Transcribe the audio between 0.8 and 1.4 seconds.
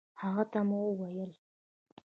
وويل